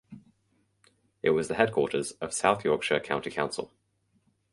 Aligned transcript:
It 1.21 1.29
was 1.29 1.47
the 1.47 1.53
headquarters 1.53 2.13
of 2.13 2.33
South 2.33 2.65
Yorkshire 2.65 3.01
County 3.01 3.29
Council. 3.29 3.71